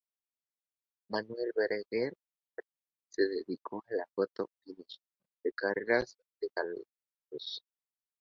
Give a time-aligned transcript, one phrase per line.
[1.09, 2.15] Manuel Berenguer
[3.11, 4.99] se dedicó a la foto finish
[5.43, 7.61] de carreras de galgos.